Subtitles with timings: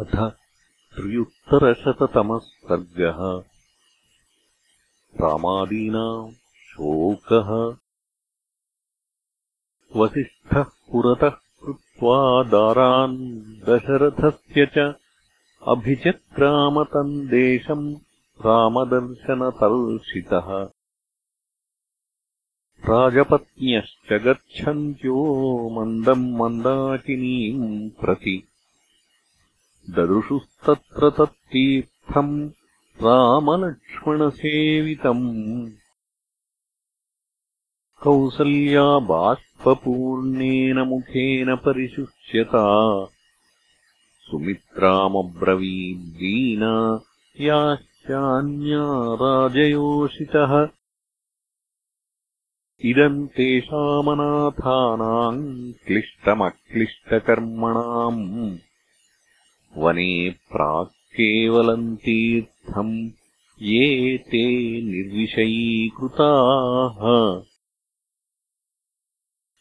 [0.00, 0.14] अथ
[0.94, 3.20] त्र्युत्तरशततमः सर्गः
[5.20, 6.32] रामादीनाम्
[6.70, 7.50] शोकः।
[10.00, 12.18] वसिष्ठः पुरतः कृत्वा
[12.54, 13.16] दारान्
[13.68, 14.84] दशरथस्य च
[15.74, 17.86] अभिचक्रामतम् देशम्
[18.46, 20.50] रामदर्शनतर्षितः
[22.90, 25.16] राजपत्न्यश्च गच्छन्त्यो
[25.78, 27.64] मन्दम् मन्दाकिनीम्
[28.02, 28.36] प्रति
[29.90, 32.50] ददृशुस्तत्र तत्तीर्थम्
[33.02, 35.70] रामलक्ष्मणसेवितम्।
[38.02, 43.06] कौसल्या बाष्पूर्णेन मुखेन परिशुष्यता।
[44.20, 47.00] सुमित्रामब्रवीद्दीना
[47.40, 50.68] याश्चान्या राजयोषितः
[52.84, 58.58] इदम् तेषामनाथानाम् क्लिष्टमक्लिष्टकर्मणाम्
[59.76, 63.10] वने प्राक्केवलम् तीर्थम्
[63.62, 64.44] ये ते
[64.82, 66.12] निर्विषयीकृताः।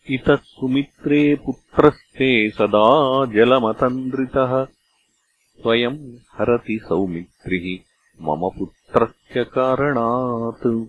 [0.09, 4.65] इतः सुमित्रे पुत्रस्ते सदा जलमतन्द्रितः।
[5.61, 7.79] स्वयम् हरति सौमित्रिः
[8.21, 10.85] मम पुत्रस्य कारणात्।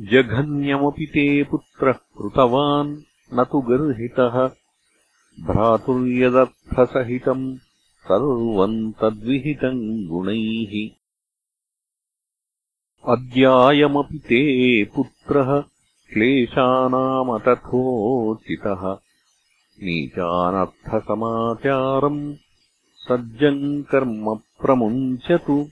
[0.00, 2.96] जघन्यमपि ते पुत्रः कृतवान्
[3.34, 4.59] न तु गर्हितः
[5.42, 7.56] भ्रातुर्यदर्थसहितम्
[8.04, 10.90] सर्वम् तद्विहितम् गुणैः।
[13.12, 15.64] अद्यायमपि ते पुत्रः
[16.12, 18.98] क्लेशानामतथोचितः।
[19.82, 22.34] नीचानर्थसमाचारम्
[22.96, 25.68] सज्जम् कर्म प्रमुञ्चतु।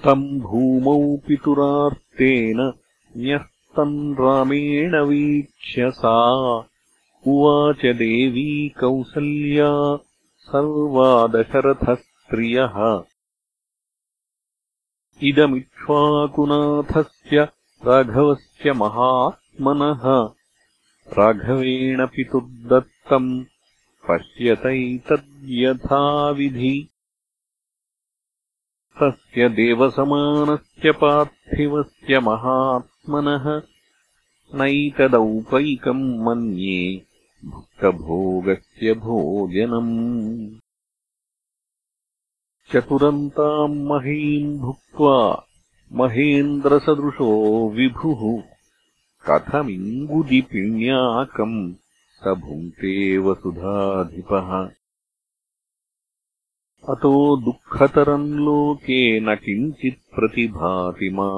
[0.03, 2.59] तम् भूमौ पितुरार्तेन
[3.17, 6.15] न्यस्तम् रामेण वीक्ष्य सा।
[7.27, 9.71] उवाच देवी कौसल्या
[10.47, 12.75] सर्वा दशरथस्त्रियः
[15.29, 17.47] इदमिक्ष्वाकुनाथस्य
[17.87, 20.03] राघवस्य महात्मनः
[21.13, 23.43] राघवेण पितुर्दत्तम्
[24.09, 26.89] पश्यतैतद्यथाविधि।
[29.01, 33.61] तस्य देवसमानस्य पार्थिवस्य महात्मनः
[34.55, 37.05] नैतदौपैकम् मन्ये
[37.45, 40.55] भुक्तभोगस्य भोजनम्।
[42.71, 45.45] चतुरन्ताम् महीम् भुक्त्वा
[45.91, 48.52] महेन्द्रसदृशो विभुः
[49.27, 51.57] कथमिङ्गुदिपिण्याकम्
[52.19, 52.93] स भुङ्क्ते
[53.25, 54.49] वसुधाधिपः
[56.91, 57.13] अतो
[57.45, 61.29] दुःखतरम् लोके न किञ्चित् प्रतिभाति मा।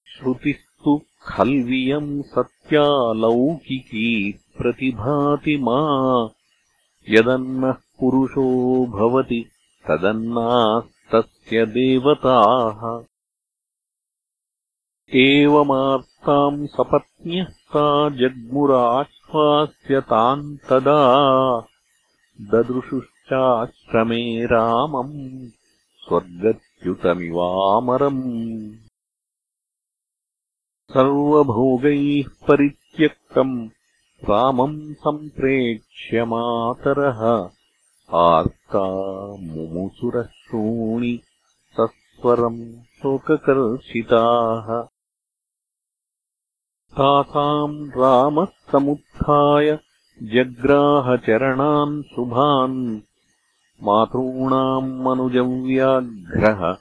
[0.06, 6.28] श्रुतिस्तु खल्वियम् सत्यालौकिकी प्रतिभाति मा।
[7.08, 9.50] यदन्नः पुरुषो भवति
[9.88, 13.04] तदन्नास्तस्य देवताः।
[15.14, 21.28] एवमार्ताम् सपत्न्यः सा जग्मुराश्वास्य ताम् तदा
[22.40, 25.48] ददृशुश्चाश्रमे रामम्
[25.98, 28.72] स्वर्गच्युतमिवामरम्।
[30.92, 33.68] सर्वभोगैः परित्यक्तम्
[34.30, 37.50] रामम् सम्प्रेक्ष्य मातरः।
[38.14, 41.22] आर्ता मुमुसुरश्रूणि
[41.80, 44.88] सस्वरम् शोककर्षिताः।
[46.92, 49.78] तासाम् रामः समुत्थाय
[50.22, 53.00] जग्राहचरणान् शुभान्
[53.82, 56.72] मातॄणाम् मनुजव्याघ्रः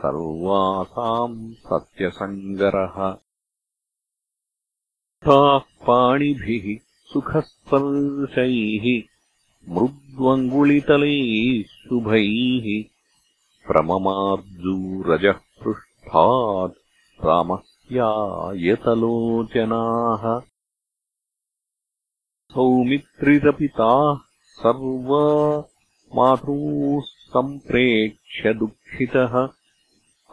[0.00, 2.96] सर्वासाम् सत्यसङ्गरः।
[5.26, 6.66] ताः पाणिभिः
[7.12, 8.86] सुखस्पर्शैः
[9.74, 12.66] मृद्वङ्गुलितलैः शुभैः
[13.68, 16.76] प्रममार्जूरजः पृष्ठात्
[17.24, 20.24] रामस्यायतलोचनाः
[22.54, 24.18] सौमित्रिरपि ताः
[24.48, 25.68] सर्वा
[26.14, 29.48] मातॄः सम्प्रेक्ष्य दुःखितः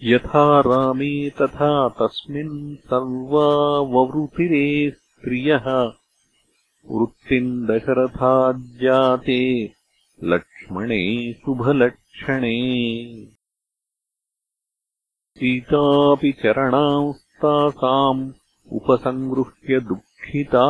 [0.02, 5.92] यथा रामे तथा तस्मिन् सर्वा ववृतिरे स्त्रियः।
[6.90, 9.72] वृत्तिम् दशरथाज्जाते
[10.24, 12.74] लक्ष्मणे शुभलक्षणे
[15.36, 18.30] सीतापि चरणांस्तासाम्
[18.72, 20.64] उपसङ्गृह्य दुःखिता।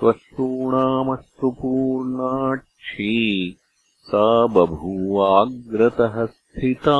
[0.00, 3.56] त्वश्रूणामस्तु पूर्णाक्षी
[4.02, 6.98] सा बभूवाग्रतः स्थिता।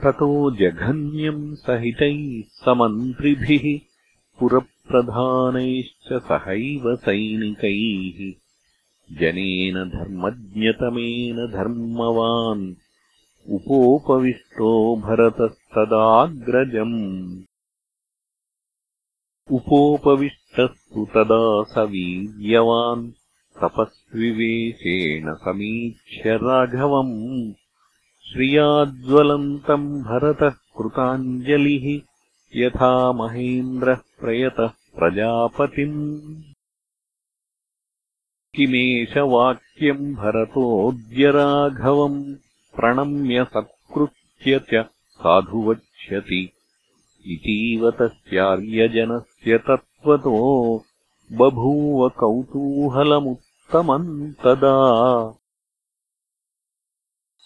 [0.05, 0.31] ततो
[0.61, 2.21] जघन्यम् सहितैः
[2.65, 3.67] समन्त्रिभिः
[4.41, 8.19] पुरप्रधानैश्च सहैव सैनिकैः
[9.13, 12.75] जनेन धर्मज्ञतमेन धर्मवान्
[13.55, 17.43] उपोपविष्टो भरतस्तदाग्रजम्।
[19.51, 23.13] उपोपविष्टस्तु तदा स वीर्यवान्
[23.63, 27.53] तपस्विवेशेन समीक्ष्य राघवम्।
[28.33, 32.01] श्रियाज्वलन्तम् भरतः कृताञ्जलिः।
[32.57, 36.21] यथा महेन्द्रः प्रयतः प्रजापतिम्
[38.57, 42.35] किमेष वाक्यम् भरतोऽद्यराघवम्
[42.77, 44.85] प्रणम्य सत्कृत्य च
[45.15, 46.49] साधु वक्ष्यति
[47.27, 50.85] इतीव तस्यार्यजनस्य तत्त्वतो
[51.33, 54.75] बभूव कौतूहलमुत्तमम् तदा।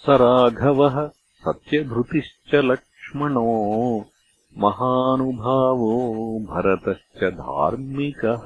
[0.03, 0.97] स राघवः
[1.45, 3.47] सत्यधृतिश्च लक्ष्मणो
[4.59, 5.93] महानुभावो
[6.51, 8.45] भरतश्च धार्मिकः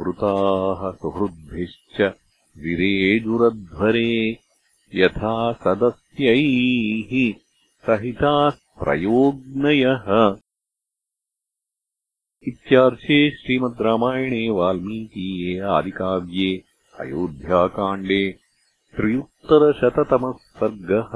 [0.00, 2.00] वृताः सुहृद्भिश्च
[2.64, 4.10] विरेजुरध्वरे
[5.00, 7.12] यथा सदस्यैः
[7.86, 8.50] सहिताः
[8.82, 10.06] प्रयोग्नयः
[12.48, 16.50] इत्यार्षे श्रीमद् रामायणे वाल्मीकीये आदिकाव्ये
[17.00, 18.22] अयोध्याकाण्डे
[18.96, 21.14] त्र्युत्तरशततमः सर्गः